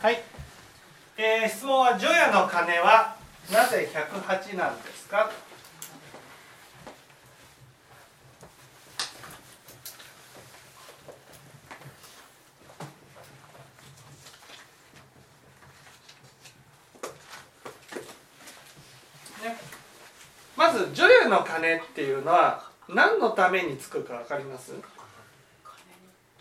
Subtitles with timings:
[0.00, 0.22] はい、
[1.16, 3.16] えー質問は「除夜の鐘は
[3.52, 5.30] なぜ108なんですか?」
[19.42, 19.56] ね、
[20.56, 24.72] まず除夜の鐘っていうのは何のためにつくか分かります？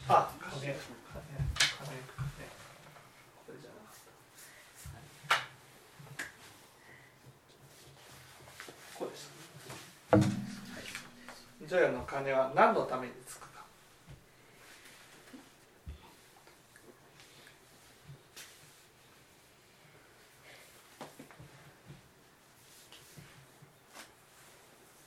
[0.09, 0.77] あ鐘鐘鐘鐘
[3.45, 3.93] これじゃなかっ
[5.27, 5.35] た
[8.97, 9.29] こうです
[11.67, 13.47] 除夜の鐘は何のためにつくか。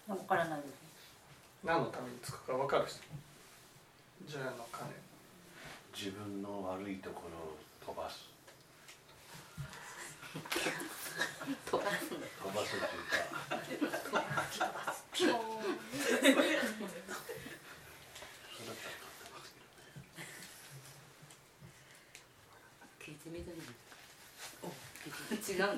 [0.08, 0.70] わからないです。
[0.70, 0.76] ね。
[1.64, 3.00] 何のためにつくか分かる人？
[4.26, 4.90] 除夜の鐘
[5.96, 8.28] 自分の悪いところを飛ばす
[11.70, 12.26] 飛ばすんだ。
[12.42, 13.90] 飛ばすっていうか。
[25.50, 25.66] 違うの？
[25.66, 25.72] な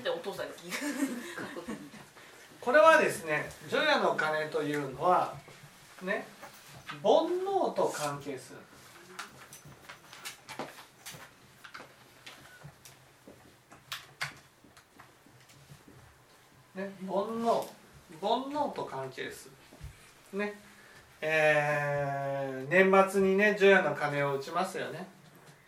[0.00, 0.46] んでお父さん。
[2.60, 5.34] これはですね除夜の鐘というのは
[6.02, 6.26] ね
[7.02, 7.02] 煩
[7.44, 8.58] 悩と関係する
[16.78, 17.66] ね煩悩
[18.22, 19.50] 煩悩と関係す
[20.32, 20.38] る。
[20.38, 20.54] ね。
[21.20, 25.06] えー年末にね除夜の鐘を打ちますよね。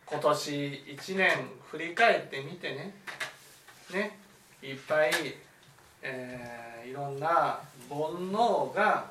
[0.07, 1.31] 今年1年
[1.71, 2.95] 振り返ってみてね。
[3.93, 4.19] ね。
[4.63, 5.11] いっぱい
[6.03, 7.99] えーいろんな煩
[8.33, 9.11] 悩が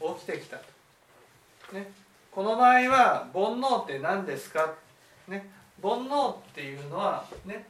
[0.00, 1.90] 起きてきたと、ね、
[2.30, 4.74] この場合は煩悩って何ですか、
[5.26, 5.50] ね、
[5.82, 7.66] 煩悩っていうのはね。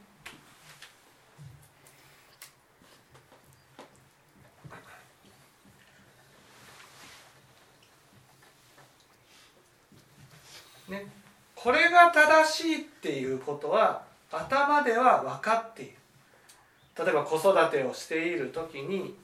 [10.89, 11.07] ね。
[11.55, 15.93] これが正しいっていうことは頭では分かっている。
[16.99, 19.15] 例えば子育てをしている時に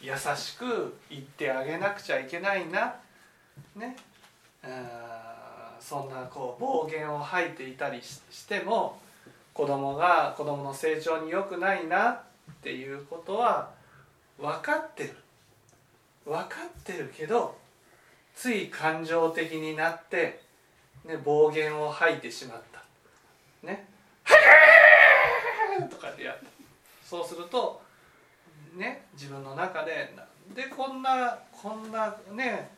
[0.00, 2.94] 優しく言ってあげなくちゃいけないな。
[3.74, 3.96] ね。
[4.62, 8.98] あそんなこう暴言を吐いていたりししても
[9.54, 12.10] 子供が子供の成長に良くないな。
[12.48, 13.70] っていうことは
[14.38, 15.16] 分かってる。
[16.24, 17.56] 分かってるけど
[18.34, 20.42] つい感情的になって、
[21.06, 22.82] ね、暴言を吐いてしまった。
[23.62, 23.88] ね
[24.24, 26.44] 「はーとかってやった
[27.04, 27.80] そうすると
[28.74, 30.14] ね自分の中で
[30.54, 32.70] でこんなこんなね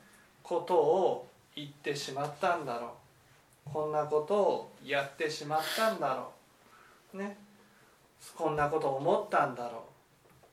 [0.43, 2.91] ことを言ってしまったんだろう。
[3.71, 6.33] こんなことをやってしまったんだろ
[7.13, 7.19] う。
[7.19, 7.37] ね。
[8.35, 9.85] こんなこと思ったんだろ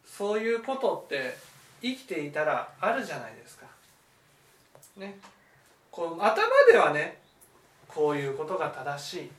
[0.03, 0.07] う。
[0.07, 1.37] そういうことって
[1.81, 3.67] 生きていたらあるじゃないですか。
[4.97, 5.17] ね。
[5.91, 7.21] こう頭ではね
[7.95, 9.31] こういうことが正しい。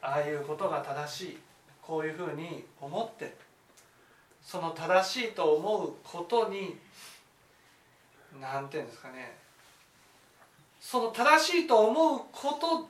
[0.00, 1.38] ああいうことが正しい。
[1.82, 3.36] こういうふうに思って。
[4.42, 6.78] その正しいと思うことに
[8.40, 9.36] 何て言うんですかね。
[10.80, 12.88] その正しいと思うこと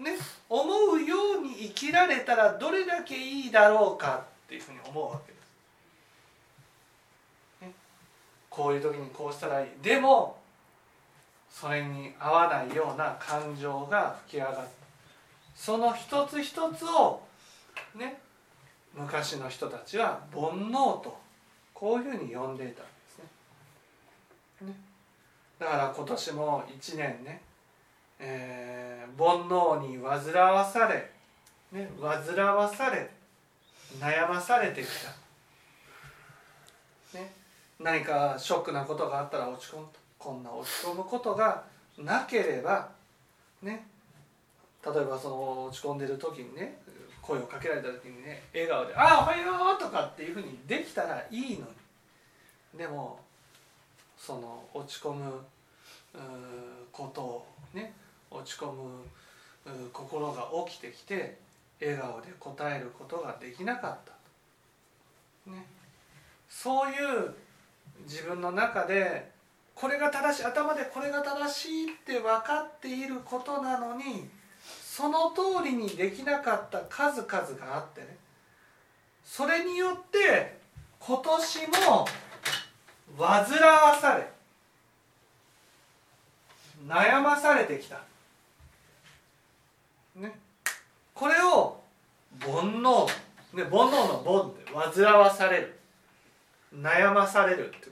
[0.00, 0.16] ね
[0.48, 5.38] 思うように生きられたらどれだけいいだろうかっていうふうに思うわけで
[7.60, 7.62] す。
[7.62, 7.72] ね、
[8.50, 9.68] こういう時にこうしたらいい。
[9.82, 10.41] でも
[11.52, 14.56] それに合わないような感情が吹き上がる。
[15.54, 17.20] その一つ一つを
[17.94, 18.18] ね
[18.94, 21.16] 昔の人たちは煩悩と
[21.74, 23.18] こういうふうに呼んでいたんです
[24.62, 24.68] ね。
[24.68, 24.74] ね。
[25.58, 27.42] だから今年も1年ね、
[28.18, 31.10] えー煩悩に煩わされ、
[31.70, 33.10] ね、煩わされ
[34.00, 34.86] 悩まされてき
[37.12, 37.32] た、ね、
[37.78, 40.01] 何かショックなことがあったら落ち込むと。
[40.22, 41.64] こんな落ち込むことが
[41.98, 42.88] なければ
[43.60, 43.88] ね
[44.84, 46.78] 例えばその落ち込んでる時にね
[47.20, 51.74] 声をかけられた時にね笑顔で「ああおはよう!」とかっていうふうにできたらいいのに
[52.78, 53.18] でも
[54.16, 55.44] その落ち込む
[56.92, 57.92] ことをね
[58.30, 59.04] 落ち込む
[59.92, 61.36] 心が起きてきて
[61.80, 63.98] 笑顔で答えることができなかっ
[65.44, 65.66] た、ね、
[66.48, 67.34] そういう
[68.04, 69.32] 自分の中で
[69.74, 74.28] これが正しい頭でこれが正しいって分かっていることなのに
[74.84, 78.16] その通りにできなかった数々があってね。
[79.24, 80.58] それによって
[80.98, 82.06] 今年も
[83.18, 84.28] 煩わされ
[86.86, 88.00] 悩まされてきた、
[90.16, 90.32] ね、
[91.14, 91.80] これを
[92.40, 93.06] 煩悩、
[93.54, 95.78] ね、煩悩の煩で煩わされる。
[96.74, 97.91] 悩まされるってこ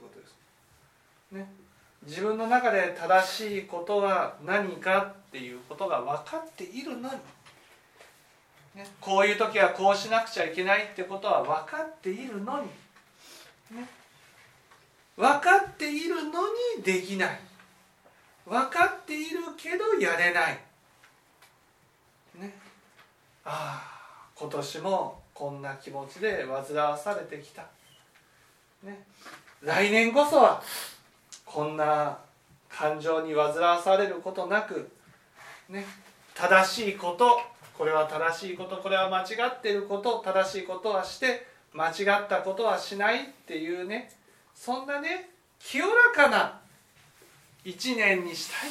[2.03, 7.15] 自分の中で正しいことは何かっていうことが分かっているのに、
[8.75, 12.67] ね、こういう時はこうしなくちゃいけないってことは分かっているのに、
[13.77, 13.87] ね、
[15.15, 16.41] 分かっているの
[16.77, 17.39] にできない。
[18.45, 20.59] 分かっているけどやれない。
[22.39, 22.53] ね
[23.45, 27.63] ああ今年もこんな気持ちで煩わされてきた、
[28.83, 29.05] ね、
[29.61, 30.61] 来年こそは
[31.51, 32.17] こんな
[32.69, 34.89] 感情に煩わされることなく、
[35.67, 35.85] ね、
[36.33, 37.41] 正しいこと
[37.77, 44.11] これは正しいことこれは間違っていること正しいことはして間違ったことはしないっていうね
[44.55, 46.59] そんなね清らかな
[47.65, 48.69] 一年にしたい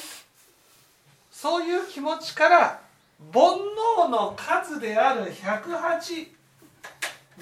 [1.30, 2.80] そういう気持ちから
[3.32, 3.42] 煩
[4.06, 6.28] 悩の数である108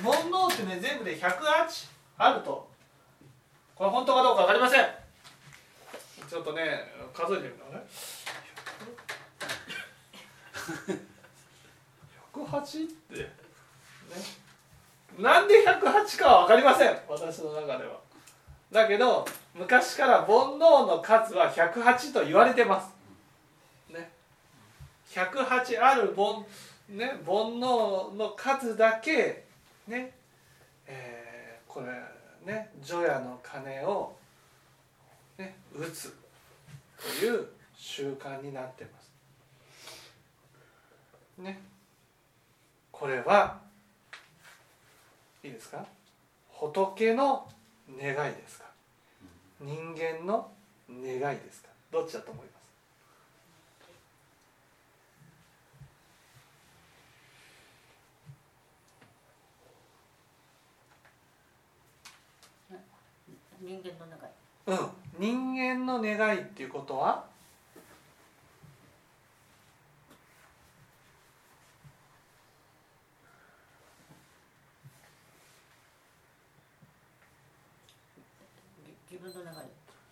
[0.03, 1.89] 煩悩ってね全部で108
[2.19, 2.69] あると。
[3.75, 5.08] これ本当かどうか分かりません。
[6.29, 6.85] ちょっとね
[7.15, 7.83] 数えてみたね。
[12.35, 13.17] 108って。
[13.17, 13.29] ね。
[15.19, 16.99] なんで108かは分かりません。
[17.09, 17.99] 私の中では。
[18.71, 22.91] だけど昔から煩悩の数は108と言われてます。
[23.93, 24.13] ね。
[25.09, 26.45] 108ある煩,、
[26.97, 29.45] ね、煩悩の数だけ
[29.87, 30.13] ね。
[30.87, 31.87] えー、これ
[32.45, 34.18] ね除夜の鐘を、
[35.39, 36.15] ね、打つ
[37.21, 37.47] という
[37.77, 39.09] 習慣になってます。
[41.39, 41.61] ね
[42.91, 43.61] これは
[45.45, 45.87] いいですか？
[46.49, 47.49] 仏の
[47.97, 48.65] 願いですか？
[49.61, 50.51] 人間の
[50.91, 51.69] 願いですか？
[51.93, 52.59] どっちだと思います？
[63.61, 64.07] 人間の
[64.67, 67.25] うん人間の願いっていうことは？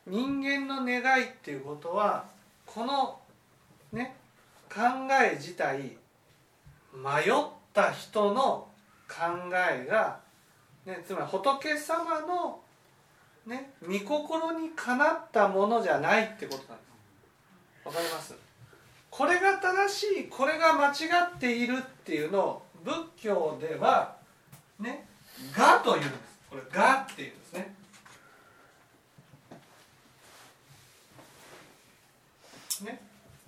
[0.08, 2.26] 人間の願いっていうことは
[2.64, 3.18] この
[3.92, 4.14] ね
[4.72, 4.80] 考
[5.20, 5.96] え自体
[6.94, 7.34] 迷っ
[7.74, 8.68] た人の
[9.08, 10.20] 考えが、
[10.84, 12.60] ね、つまり仏様の、
[13.46, 16.84] ね、御心にかなったものじゃないってことなんで
[17.84, 17.87] す。
[17.87, 18.34] わかります？
[19.08, 20.93] これが正しいこれが間違
[21.34, 24.16] っているっていうのを仏教では
[24.81, 25.06] ね
[25.56, 26.12] 「が」というんです。
[26.50, 27.75] これ「が」っていうんですね。
[32.82, 33.00] ね、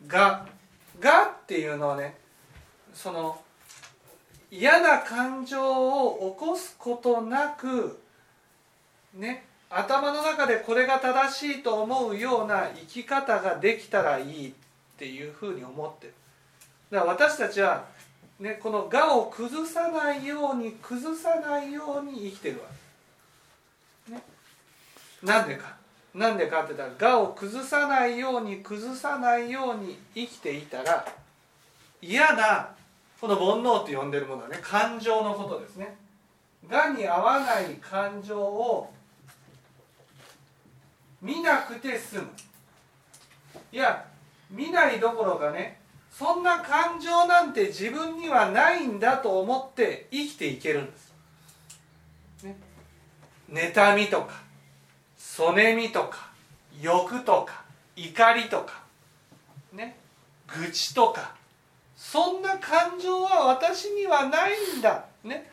[0.07, 0.47] が
[0.99, 2.17] がっていうのはね
[2.95, 3.39] その
[4.51, 8.01] 嫌な感情を起こすことなく
[9.13, 14.53] ね頭の中でこれが正しいと思うような生き方ができたらいいっ
[14.97, 16.15] ていうふうに思ってる。
[16.91, 17.85] だから私たちは、
[18.41, 22.67] ね、この「が」を崩さないように崩さないように生きてるわ。
[24.07, 24.23] け、ね、
[25.23, 25.77] なんでか。
[26.15, 31.07] なんでかって言ったら「が」を崩さないように崩さないように生きていたら
[32.01, 32.75] 嫌な
[33.21, 35.97] この煩悩って呼んでるものはね感情のことですね。
[36.67, 38.93] がに合わない感情を
[41.21, 42.29] 見なくて済む。
[43.73, 44.05] いや
[44.51, 51.15] 見ないどころかねそんな感情なんて自分にはないんだと思って生きていけるんです。
[52.43, 52.57] ね、
[53.51, 54.43] 妬みとか
[55.17, 56.31] そねみとか
[56.81, 58.83] 欲とか怒りとか
[59.73, 59.97] ね。
[60.47, 61.35] 愚痴とか
[61.97, 65.05] そんな感情は私にはないんだ。
[65.25, 65.51] ね。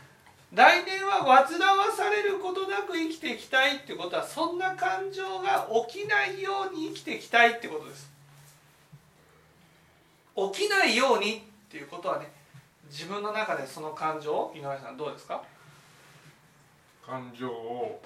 [0.54, 8.10] 来年は煩わされることなく生きていきたいっていうことはそんな感情が起きないように生きていきたいってことです。
[10.54, 12.32] 起きないようにっていうことはね
[12.90, 15.44] 自分の中でその感情井上さんどうですか？
[17.06, 18.02] 感情を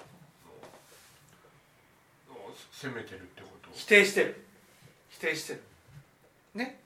[2.72, 3.70] 責めてるってこと？
[3.72, 4.44] 否定してる。
[5.08, 5.62] 否定してる。
[6.54, 6.80] ね。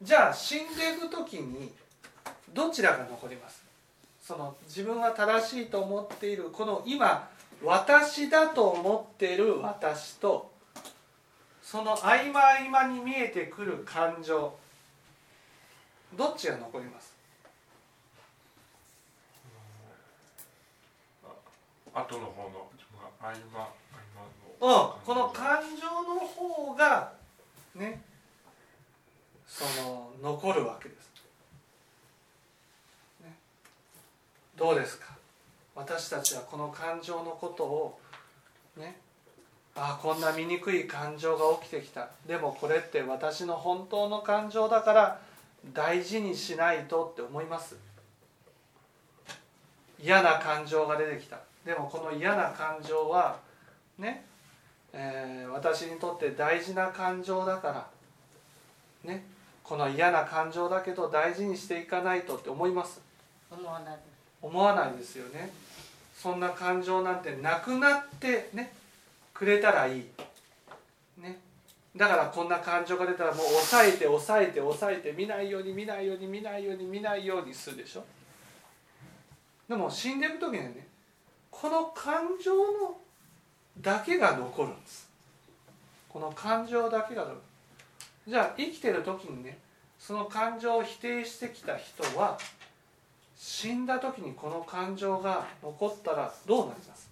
[0.00, 1.72] じゃあ死んでいく時に
[2.52, 3.65] どちらが残ります？
[4.26, 7.28] その自分が正しいと思っているこの今
[7.62, 10.50] 私だと思っている私と
[11.62, 14.52] その合間合間に見えてくる感情
[16.16, 17.14] どっちが残ります？
[21.94, 23.68] 後の方の自分が合間合
[24.60, 27.12] うん間のこの感情の方が
[27.76, 28.02] ね
[29.46, 31.15] その残るわけです
[34.56, 35.06] どうですか？
[35.74, 38.00] 私たちはこの感情のことを
[38.76, 38.96] ね
[39.74, 42.08] ああこんな醜い感情が起きてきた。
[42.26, 45.20] でもこれって私の本当の感情だから
[45.74, 47.76] 大事にしないとって思います。
[50.02, 51.38] 嫌な感情が出てきた。
[51.64, 53.38] でもこの嫌な感情は
[53.98, 54.24] ね、
[54.92, 57.86] えー私にとって大事な感情だから
[59.04, 59.24] ね
[59.62, 63.02] この嫌な感情だけど大事にしていかないとって思います。
[63.50, 63.98] 思わない。
[64.42, 65.50] 思わないですよね。
[66.14, 68.72] そんな感情なんてなくなってね
[69.34, 70.04] くれたらいい。
[71.18, 71.38] ね。
[71.94, 78.04] だからこんな感情が出たらもう抑えて抑えて抑えて見ないように見ないように見ないように見ないようにするでしょ。
[79.68, 80.86] でも死んでいく時にはね
[81.50, 82.96] この感情の
[83.80, 85.08] だけが残るんです。
[86.08, 87.40] この感情だけが残る。
[88.28, 89.58] じゃあ生きてる時にね
[89.98, 92.38] その感情を否定してきた人は
[93.36, 97.10] 死んだ時にこの感情が残ったらどうなります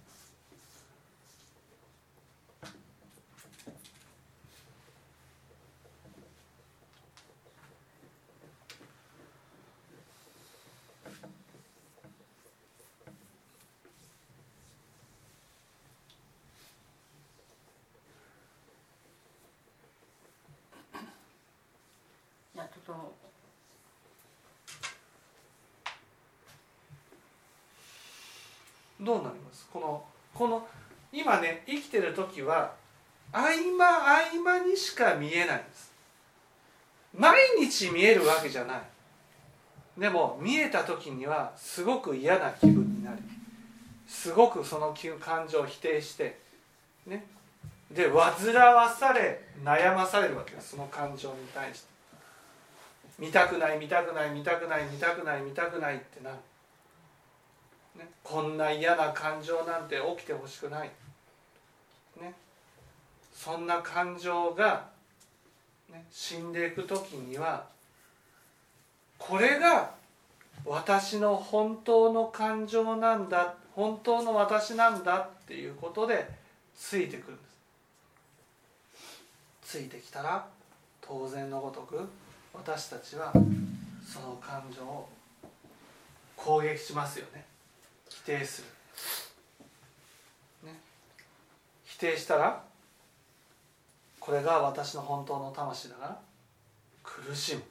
[22.55, 23.25] いやちょっと
[29.01, 30.03] どうなりますこの
[30.33, 30.67] この
[31.35, 32.73] 今ね生きてる時は
[33.31, 35.91] 合間合間にしか見えないんです。
[37.17, 38.81] 毎日見えるわけじゃない。
[39.97, 43.21] でも見えた時にはすごく嫌な気分になり
[44.07, 46.37] すごくその感情を否定して
[47.05, 47.25] ね。
[47.91, 51.95] で煩わされ悩まされるわけですその感情に対して。
[53.17, 56.35] 見たくない見たくない見たくない見たくない見たくないってなる。
[57.97, 60.91] ね、こんな嫌な感情なんて起きてほしくない、
[62.21, 62.33] ね、
[63.33, 64.87] そんな感情が、
[65.89, 67.65] ね、死んでいく時には
[69.17, 69.91] これが
[70.65, 76.29] 私の本当の感情なんだ本当の私なんだっていうことで
[76.75, 77.43] ついてくるんで
[79.63, 79.75] す。
[79.77, 80.45] ついてきたら
[81.01, 82.07] 当然のごとく
[82.53, 85.09] 私たちはその感情を
[86.37, 87.45] 攻撃しますよね。
[88.09, 88.63] 否定す
[90.63, 90.79] る、ね、
[91.95, 92.61] 否定したら
[94.19, 96.19] これが私の本当の魂だから
[97.01, 97.61] 苦しむ。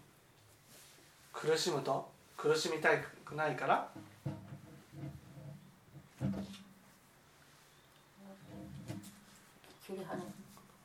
[1.31, 2.89] 苦しむと苦しみた
[3.23, 3.87] くないから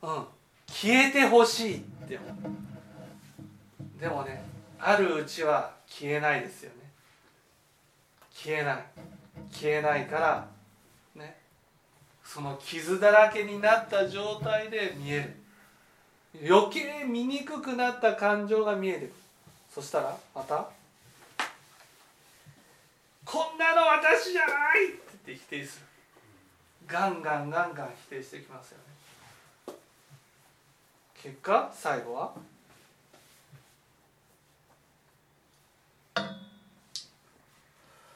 [0.02, 0.26] うん。
[0.66, 2.18] 消えてほしいって
[3.98, 4.44] でもね
[4.78, 6.90] あるうちは消えないですよね。
[8.34, 8.84] 消えない。
[9.50, 10.59] 消えないからね
[12.32, 16.48] その傷だらけになった状態で見える。
[16.48, 19.12] 余計醜くくなった感情が見えてくる。
[19.74, 20.68] そしたらまた
[23.26, 24.96] 「こんなの私じゃない!」っ
[25.26, 25.86] て否定する。
[26.86, 29.74] ガンガンガンガン否定してきますよね。
[31.20, 32.32] 結果最後は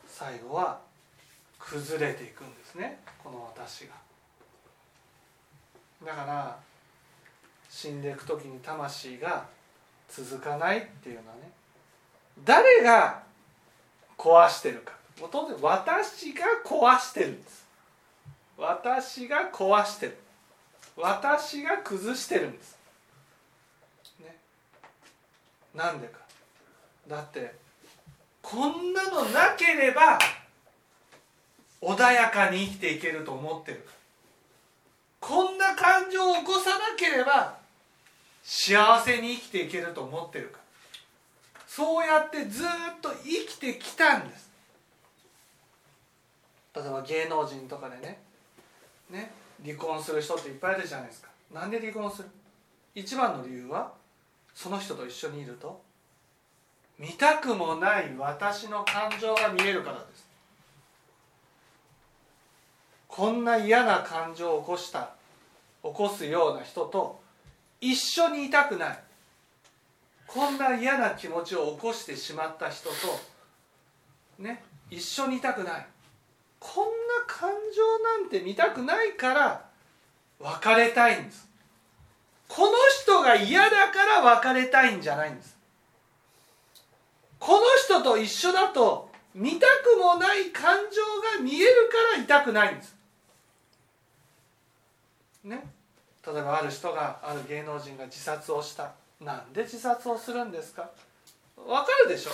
[0.06, 0.80] 最後は
[1.68, 3.94] 崩れていくんですねこの私が。
[6.04, 6.58] だから
[7.70, 9.46] 死んでいく時に魂が
[10.08, 11.50] 続かないっていうのはね
[12.44, 13.22] 誰が
[14.18, 14.92] 壊してるか。
[15.20, 17.66] もう当然私が壊してるんです。
[18.58, 20.18] 私が壊してる。
[20.96, 22.78] 私が崩してるんです。
[24.20, 24.36] ね。
[25.74, 26.18] なんでか。
[27.08, 27.54] だって
[28.42, 30.18] こんなのなければ
[31.84, 33.86] 穏やかに生きていけると思ってる。
[35.20, 37.56] こんな感情を起こさなければ
[38.42, 40.58] 幸せに生きていけると思ってるか。
[41.66, 42.66] そうやってずっ
[43.02, 44.50] と生きてきたんです。
[46.74, 48.18] 例えば芸能人とかでね。
[49.10, 49.32] ね。
[49.64, 51.28] 離婚する人っていっぱいいるじゃないですか。
[51.52, 52.28] なんで離婚する？
[52.94, 53.92] 一番の理由は
[54.54, 55.80] その人と一緒にいると。
[56.98, 60.26] 見たくもない私の感情が見えるからです。
[63.16, 65.10] こんな嫌な感情を起こした
[65.84, 67.20] 起こすような人と
[67.80, 68.98] 一緒にいたくない。
[70.26, 72.94] こんな嫌な気持ちを起こしてしまった人と
[74.40, 75.86] ね一緒にいたくない。
[76.58, 76.90] こんな
[77.28, 79.64] 感情なんて見たくないから
[80.40, 81.48] 別れたいんです。
[82.48, 85.56] この人が嫌だから別れたいんじゃないんです。
[87.38, 93.03] この人と一緒だと見たくもない感情が見えるから痛くないんです。
[95.44, 95.64] ね。
[96.26, 98.92] 例えばある人がある芸能人が自殺をした。
[99.20, 100.90] なんで自殺をするんですか？
[101.66, 102.30] わかるでしょ？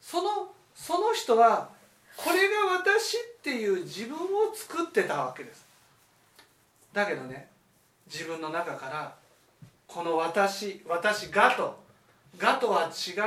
[0.00, 1.70] そのその人は
[2.16, 4.18] これが私っていう自分を
[4.54, 5.64] 作ってたわけです。
[6.92, 7.48] だけどね
[8.06, 9.14] 自分の中から
[9.86, 11.78] この私私がと
[12.36, 13.18] がとは違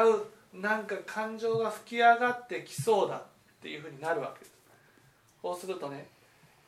[0.57, 3.21] うなんか感情が吹き上がってきそうだっ
[3.61, 4.53] ていうふうになるわけです。
[5.41, 6.05] そうするとね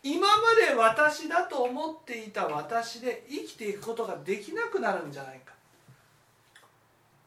[0.07, 5.51] 今まで私だと思っていた私で生きていくことができなくなるんじゃないか。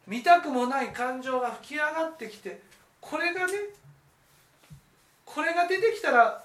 [0.06, 2.60] 見たくもない感情が吹き上がってきて
[3.00, 3.52] これがね
[5.24, 6.44] これが出てきたら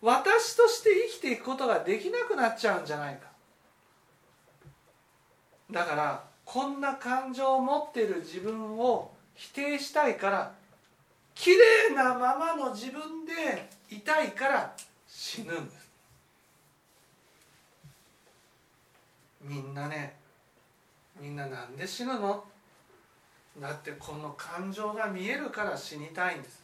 [0.00, 3.26] 私として生きていくことができなくなっちゃうんじゃないか。
[5.72, 10.52] だからこんな感情を持っている自分を否定したいから
[11.34, 14.72] 綺麗なままの自分でいたいから
[15.08, 15.88] 死ぬんです。
[19.42, 20.16] みんなね
[21.18, 22.44] みんななんで死ぬの？
[23.60, 26.62] だってこの感情が見えるから死にたいんです。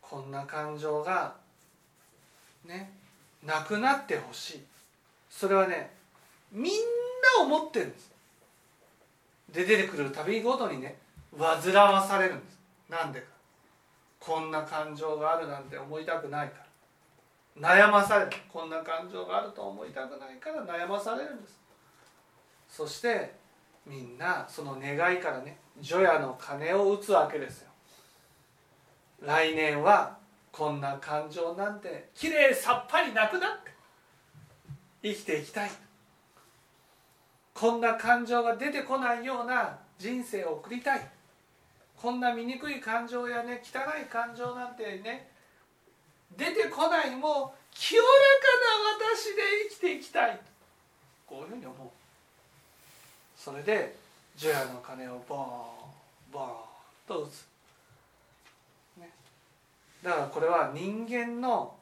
[0.00, 1.34] こんな感情が
[2.64, 2.92] ね
[3.44, 4.62] なくなってほしい。
[5.28, 5.90] それはね
[6.52, 6.72] みん
[7.38, 8.10] な思ってるんです。
[9.52, 10.96] で出てくる旅ごとにね
[11.38, 12.58] 煩わされるんです。
[12.88, 13.26] なんでか。
[14.20, 16.67] こんな感情があるなんて思いたくないから。
[17.60, 21.58] 悩まされるこんな感情があると思いたくないから悩まされるんです。
[22.68, 23.34] そして
[23.86, 27.70] みんなその願いからね除夜の鐘を打つわけですよ。
[29.20, 30.16] 来年は
[30.52, 33.72] こんな感情なんてきれいさっぱりなくなって
[35.02, 35.70] 生きていきたい。
[37.54, 41.10] こんな感情が出てこないような人生を送りたい。
[41.96, 45.32] こんな醜い感情やね汚い感情なんてね
[46.38, 48.14] 出てこないもう清らか
[49.00, 50.38] な私で生きていきたい。
[51.26, 51.88] こういうふうに思う。
[53.36, 53.96] それで
[54.36, 55.42] 除夜の鐘をボーン
[56.32, 56.46] ボーン
[57.08, 57.46] と打つ、
[59.00, 59.10] ね、
[60.02, 61.74] だからこれは人間の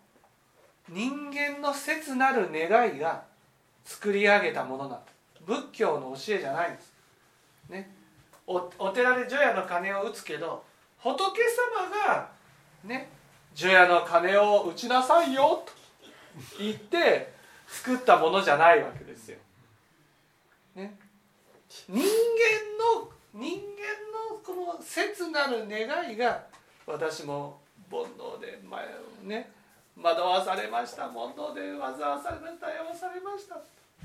[0.88, 3.25] 人間の切なる願いが
[3.85, 5.01] 作り上げたものなんだ。
[5.45, 6.92] 仏教の教えじゃないんです。
[7.69, 7.90] ね。
[8.47, 10.64] おお寺で除夜の鐘を打つけど
[10.99, 12.31] 仏様が
[12.85, 13.11] ね
[13.57, 15.73] 除夜の鐘を打ちなさいよと
[16.61, 17.33] 言って
[17.66, 19.38] 作ったものじゃないわけですよ。
[20.75, 20.95] ね、
[21.88, 22.03] 人間
[23.03, 23.62] の人間
[24.31, 26.45] のこの切なる願いが
[26.87, 27.59] 私も
[27.90, 28.85] 煩悩で前
[29.23, 29.51] ね。
[29.97, 31.05] 惑わされました。
[31.05, 33.57] 煩悩で煩わされました悩まされました。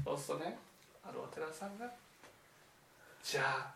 [0.05, 0.57] そうするとね
[1.03, 1.85] あるお寺さんが
[3.21, 3.73] じゃあ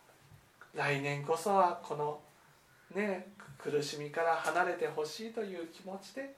[0.74, 2.18] 来年こそはこの
[2.94, 6.34] ね苦しみから離れてほしいという気持ちで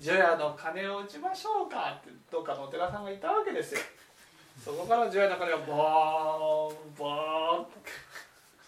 [0.00, 3.80] 除夜の鐘を打ちましょうかってどっかのお寺さんがいたわけですよ。
[4.62, 7.66] そこから除夜の鐘がボーンボーン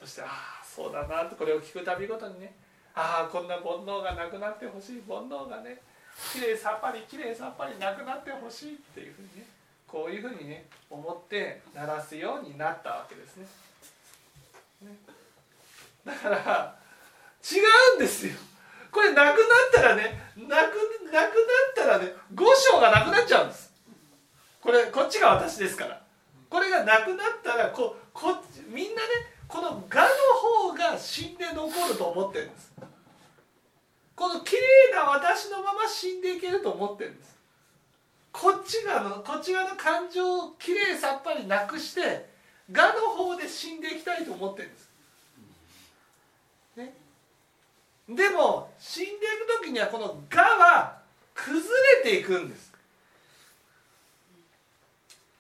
[0.01, 2.55] そしてああそうだなとこれを聞くたびごとにね。
[2.95, 5.81] ああこんな煩悩がなくなってほしい煩悩がね
[6.33, 9.47] きれいさっぱりきれいさっぱりなくなってほしいっていうふうにね
[9.87, 13.47] こういうふうにね思って鳴らすようになったわけですね。
[14.83, 14.97] ね。
[16.05, 16.82] だから
[17.43, 17.59] 違
[17.95, 18.35] うんですよ。
[18.91, 19.37] これなくなっ
[19.73, 21.31] たらねなくなくなっ
[21.75, 23.73] たらね五章がなくなっちゃうんです。
[24.61, 26.03] これこっちが私ですから。
[26.49, 28.37] これがなくなったらここ
[28.69, 29.09] みんなね
[29.49, 32.73] この「が」の方が死んで残ると思ってるんです。
[34.15, 37.37] この綺麗な私のまま死んでいけると思ってるんです。
[38.33, 42.31] こっち側のこっち側の感情をきれいさっぱりなくして
[42.71, 44.91] 「が」の方で死んでいきたいと思ってるんです。
[46.77, 46.95] ね、
[48.09, 51.03] でも死んでいく時にはこの「が」は
[51.35, 51.63] 崩
[51.97, 52.73] れていくんです。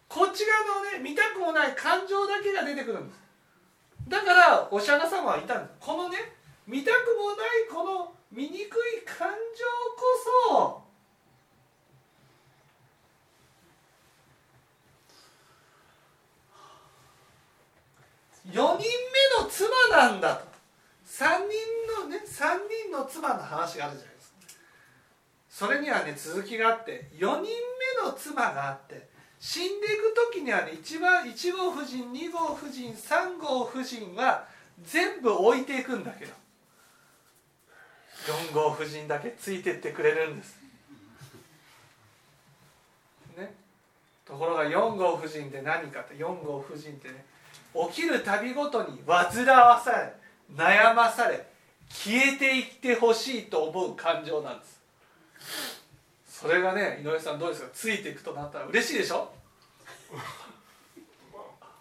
[0.09, 3.21] こっち側のね見たくもない感情だけが出てくるんです。
[4.09, 5.77] だからお釈迦様は言ったんです。
[5.81, 6.19] このね
[6.67, 9.65] 見たくもないこの醜い感情
[9.97, 10.03] こ
[10.49, 10.83] そ
[18.49, 20.52] 4人目の妻なんだと
[21.13, 24.37] 3人のね3人の妻の話があるじゃないですか。
[25.51, 27.47] それにはね続きがあって4人目
[28.03, 34.49] の妻があって死んでいく時にはね一番1号夫人2号夫人3号夫人は
[34.83, 36.33] 全部置いていくんだけど。
[38.23, 40.57] 4号夫人だけついてってくれるんです。
[43.37, 43.53] ね。
[44.25, 47.25] ところが4号夫人って何かって4号夫人ってね
[47.91, 50.22] 起きるたびごとに煩わされ
[50.55, 51.47] 悩まされ
[51.89, 54.81] 消えていってほしいと思う感情なんです。
[56.27, 57.69] それがね井上さんどうですか？
[57.73, 59.33] ついていくとなったら嬉しいでしょ？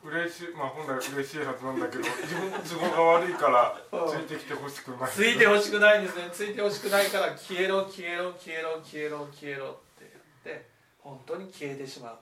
[0.04, 3.80] 嬉しいまあ本来嬉しいはずなんだけど自分の都合が悪いから
[4.10, 5.12] ついてきてほしくない。
[5.12, 6.30] ついてほしくないんですね。
[6.34, 10.12] ついてほしくないから消えろ消えろ消えろ消えろ消えろって
[10.46, 10.66] 言って
[11.02, 12.18] 本当に消えてしまう。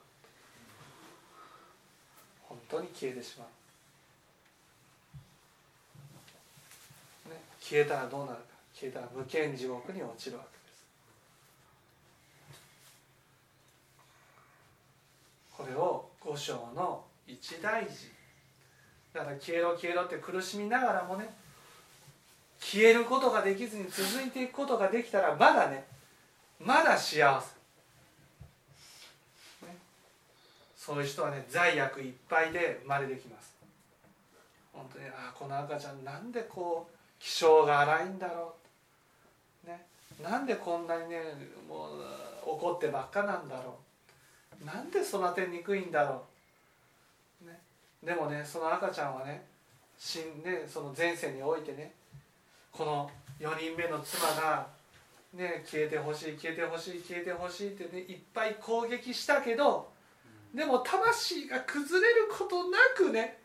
[2.44, 3.48] 本当に消えてしまう、
[7.30, 8.44] ね、消えたらどうなるか。
[8.74, 10.86] 消えたら無間地獄に落ちるわけです。
[15.56, 18.12] これを五章の一大事。
[19.14, 21.30] だから消えろ消えろって苦しみながらもね
[22.60, 25.86] 消えることができずに続いていくことができたらまだね
[26.60, 27.48] まだ幸せ、
[29.66, 29.76] ね、
[30.76, 33.54] そういう人はね罪悪いっぱいで生まれてきます。
[34.74, 38.56] 本当にああこの赤ちゃんなんでこう気性が荒いんだろ
[39.66, 39.86] う、ね、
[40.24, 41.20] なんでこんなにね
[41.68, 43.78] もう怒ってばっかなんだろ
[44.62, 44.66] う。
[44.66, 46.24] なんで育てにくいんだろ
[47.44, 47.60] う、ね、
[48.04, 49.46] でもねその赤ちゃんはね
[49.98, 51.94] 死んでその前世においてね
[52.72, 54.68] この4人目の妻が、
[55.34, 59.90] ね、消えてほしい消えてほしい消えてほしいってねいっぱい攻撃したけど
[60.54, 63.39] でも魂が崩れることなくね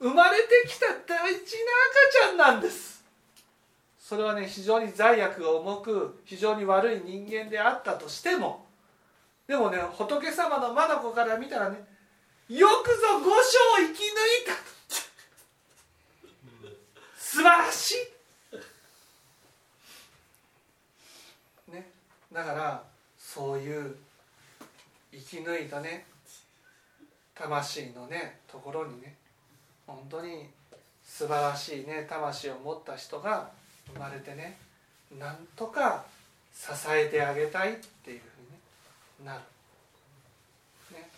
[0.00, 1.46] 生まれてきた大事な赤
[2.12, 3.04] ちゃんなんです。
[3.98, 8.64] それはね非常に罪悪が重く非常に悪い人間であったとしても
[9.46, 11.84] でもね仏様の眼から見たらね
[12.48, 14.52] よくぞ五章生き抜いた
[17.18, 17.94] 素晴らし
[21.70, 21.72] い。
[21.72, 21.90] ね
[22.32, 22.82] だから
[23.18, 23.94] そういう
[25.12, 26.06] 生き抜いたね
[27.34, 29.16] 魂のねところにね
[29.88, 30.46] 本当に
[31.02, 33.48] 素晴らしいね魂を持った人が
[33.94, 34.58] 生まれてね
[35.18, 36.04] なんとか
[36.54, 39.40] 支えてあげたいっていうふうに、ね、なる、
[40.92, 41.08] ね、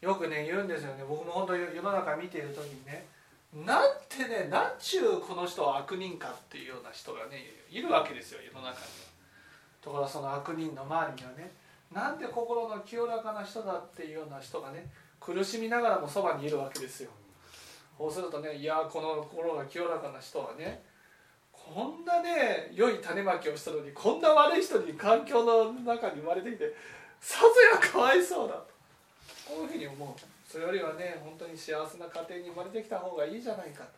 [0.00, 3.04] よくね言うんですよね僕も本当に世の中見ている時にね
[3.66, 9.10] なんてねなんちゅうこの人は悪人かっていうような人がねいるわけですよ世の中には。
[9.82, 11.50] ところがその悪人の周りにはね
[11.92, 14.86] なんで心の清らかな人だっていうような人がね
[15.18, 17.10] 苦しみながらもそばにいるわけですよ。
[18.00, 20.80] そうするとねいやこの心が清らかな人はね
[21.52, 26.74] こんなね良い種まきをしたのにこんな悪い人に環境の中に生まれてきて
[27.20, 28.70] さぞやかわいそうだと。
[29.46, 30.50] こういうふうに思う。
[30.50, 33.90] それよりはね本当に幸せな家庭に生まれてきた方がいいじゃないかと。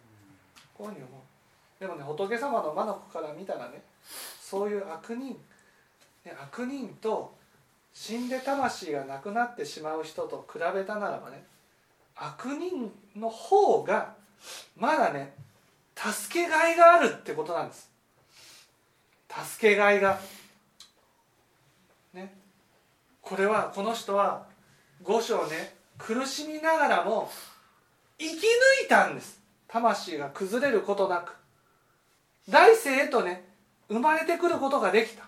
[0.77, 1.81] こういうふうに思う。
[1.81, 3.83] でもね仏様の眼から見たらね
[4.41, 5.38] そういう悪人、
[6.25, 7.33] ね、悪人と
[7.95, 11.45] 死んで魂がなくなってしまう人と比べたならばね
[12.17, 14.14] 悪人の方が
[14.77, 15.35] まだね
[15.96, 17.90] 助けがいがあるってことなんです。
[19.29, 20.18] 助けがいが。
[22.12, 22.35] ね。
[23.20, 24.46] これはこの人は
[25.03, 27.31] 五章ね苦しみながらも
[28.18, 28.37] 生き抜
[28.87, 29.40] いたんです。
[29.68, 31.37] 魂が崩れることなく。
[32.48, 33.44] 来世へとね
[33.88, 35.25] 生まれてくることができた、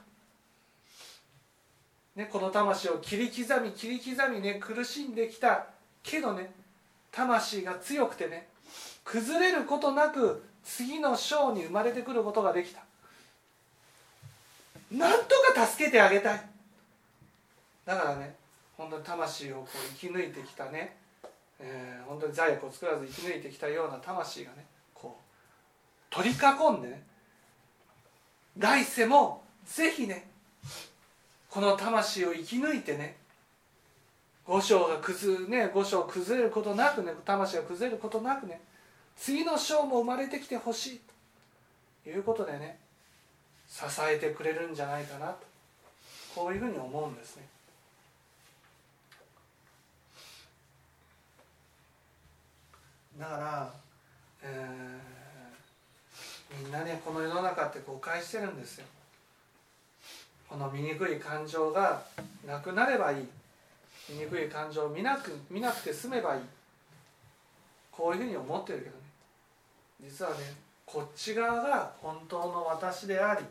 [2.16, 5.66] ね、この魂を切り刻み切り刻みね苦しんできた
[6.02, 6.52] けどね
[7.14, 8.48] 魂が強くてね
[9.04, 12.82] 崩れることなく次の章に生まれてくることができた。
[14.90, 16.48] なんとか助けてあげたい。
[17.84, 18.34] だからね
[18.76, 20.96] 本当に魂をこう生き抜いてきたね、
[21.60, 27.02] えー、本当に罪悪を作らず生き抜いてきたような魂がねこう取り囲んでね
[28.58, 30.28] 来世もぜひね
[31.50, 33.16] この魂を生き抜いてね
[34.46, 38.60] 五章が崩,、ね、五章崩れることなくね魂が崩れることなくね
[39.16, 41.00] 次の章も生まれてきてほしい
[42.04, 42.78] ということでね
[43.68, 45.38] 支えてくれるんじゃないかなと
[46.34, 47.46] こういうふうに思うんですね。
[53.18, 53.72] だから、
[54.42, 58.86] えー、みんなねこの世の中って誤解してるんですよ。
[60.48, 62.02] この醜い感情が
[62.46, 63.28] なくなればいい
[64.08, 66.40] 醜い感情を見なく見なくて済めばいい。
[67.90, 68.96] こういうふうに思ってるけどね。
[70.00, 70.36] 実はね
[70.84, 73.44] こっち側が本当の私であり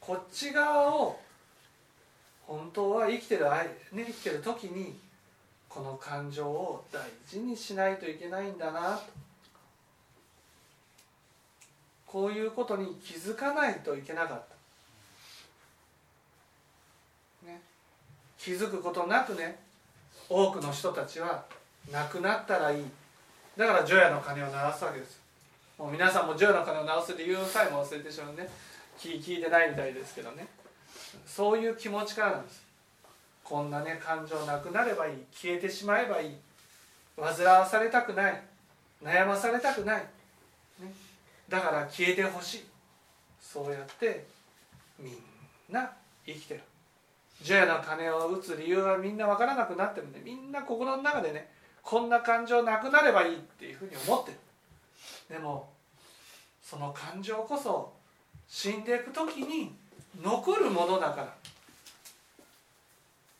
[0.00, 1.20] こっち側を
[2.46, 3.44] 本当は生きてる、
[3.92, 4.98] ね、生きてる時に
[5.68, 8.96] この感情を大事にしないといけないんだな。
[8.96, 9.02] と
[12.06, 14.42] こういうことに気づかないといけなかっ
[17.44, 17.60] た、ね、
[18.38, 19.65] 気づくことなくね。
[20.28, 21.44] 多くの人たちは
[21.92, 22.84] 亡くなったらいい。
[23.56, 25.20] だから除夜の鐘を鳴らすわけです。
[25.78, 28.48] もう皆さんもジョーの鐘を直す理由さえも忘れてしまうね。
[28.98, 30.46] 聞聞いてないみたいですけどね。
[31.26, 32.62] そういう気持ちからなんです。
[33.44, 35.14] こんなね感情なくなればいい。
[35.32, 36.36] 消えてしまえばいい。
[37.16, 38.42] 煩わされたくない。
[39.02, 40.00] 悩まされたくない、
[40.80, 40.92] ね、
[41.48, 42.64] だから消えてほしい。
[43.40, 44.26] そうやって
[44.98, 45.16] みん
[45.70, 45.92] な
[46.24, 46.60] 生きてる。
[47.42, 51.50] 除夜の鐘を打つ理由はみんな分からなくなってもねみんな心の中でね
[51.82, 54.38] こんな感情なくなればいいっていうふうに思ってる。
[55.28, 55.68] でも
[56.62, 57.92] その感情こそ
[58.48, 59.74] 死んでいく時に
[60.20, 61.34] 残るものだから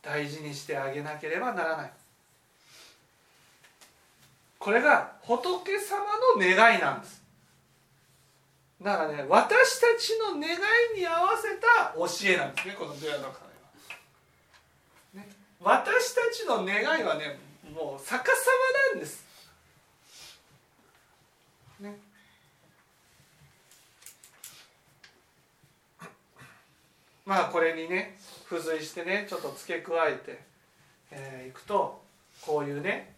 [0.02, 1.92] 大事にしてあげなければならない。
[4.58, 6.04] これが仏様
[6.36, 7.22] の願いなんです。
[8.82, 10.50] だからね私たちの願
[10.96, 13.45] いに合わせた教えなんですねこの「ドヤの鐘」、
[15.62, 17.38] 私たちの願いはね
[17.74, 18.50] もう逆さ
[18.92, 19.24] まなんです。
[21.80, 21.98] ね。
[27.24, 28.16] まあこれにね
[28.48, 30.34] 付随してねちょっと付け加えてい、
[31.10, 32.00] えー、くと
[32.40, 33.14] こういうね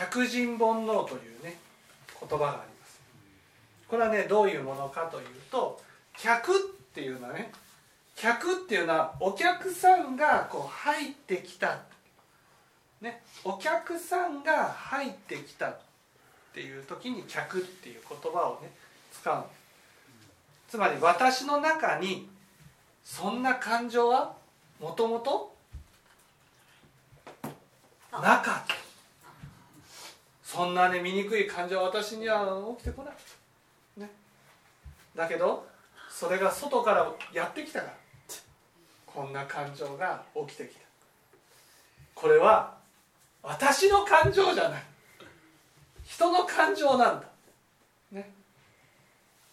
[0.00, 1.58] 客人煩悩というね
[2.18, 3.00] 言葉があります。
[3.86, 5.78] これはねどういうものかというと
[6.16, 6.56] 客っ
[6.94, 7.52] ていうのはね
[8.16, 11.82] 客っていうのはお客さんがこう入ってきた、
[13.02, 15.78] ね、お客さんが入ってきたっ
[16.54, 18.70] ていう時に客っていう言葉をね
[19.12, 19.44] 使う
[20.68, 22.26] つまり私の中に
[23.04, 24.34] そんな感情は
[24.80, 25.54] もともと
[28.12, 28.79] なかった
[30.50, 34.10] そんなね醜い感情は私には起きてこない、ね、
[35.14, 35.64] だけど
[36.10, 37.94] それが外からやってきたから
[39.06, 40.80] こんな感情が起きてきた。
[42.14, 42.74] これは
[43.44, 44.82] 私の感情じゃない。
[46.04, 47.28] 人の感情なんだ。
[48.12, 48.30] ね。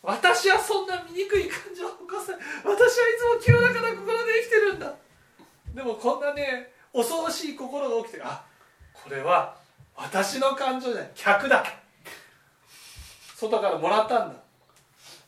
[0.01, 2.79] 私はそんな醜い感情を起こせ私はい
[3.35, 4.93] つも清らかな心で生きてるんだ。
[5.73, 8.43] でもこんなね恐ろしい心が起きてあ
[8.93, 9.56] これは
[9.97, 11.11] 私の感情じゃない。
[11.15, 11.65] 客だ
[13.35, 14.35] 外からもらったんだ。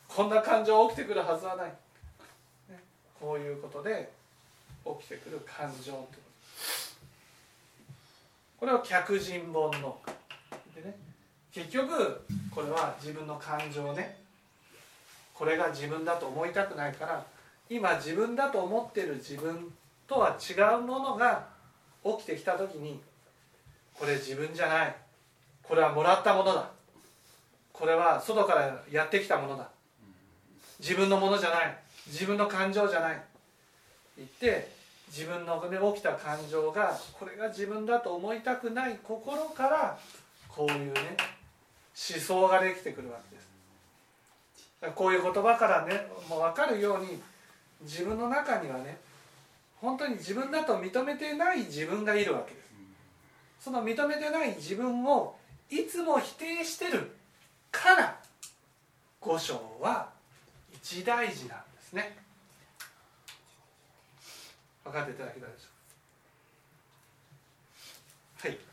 [0.08, 1.66] こんな感情起きてくるはずはない、
[2.68, 2.80] ね、
[3.20, 4.10] こういうことで
[4.84, 6.08] 起きてくる感情と。
[8.58, 9.94] これを客人煩悩
[10.74, 10.96] でね。
[11.52, 14.18] 結局これは自分の感情ね。
[15.34, 17.24] これが自分だと思いたくないから
[17.68, 19.72] 今自分だと思ってる自分
[20.06, 21.46] とは違うものが
[22.04, 23.00] 起きてきた時に
[24.00, 24.94] これ自分じゃない。
[25.62, 26.70] これはもらったものだ。
[27.70, 29.68] これは外からやってきたものだ。
[30.78, 31.78] 自分のものじゃない。
[32.06, 33.22] 自分の感情じゃない。
[34.16, 34.70] 言って
[35.08, 35.62] 自分の
[35.94, 38.98] 起きた感情がこれが自分だと思いたくない。
[39.02, 39.98] 心から
[40.48, 41.16] こういうね
[42.10, 44.94] 思想ができてくるわけです。
[44.94, 47.20] こういう言葉からねもう分かるように
[47.82, 48.98] 自分の中にはね
[49.76, 52.59] 本当に自分だと認めてない自分がいるわけです。
[53.60, 55.36] その認めてない自分を
[55.68, 57.12] いつも否定してる
[57.70, 58.18] から
[59.20, 60.08] 五章は
[60.72, 62.16] 一大事なんですね。
[64.82, 65.66] 分かっていただけたでしょ
[68.38, 68.48] うか？
[68.48, 68.69] はい。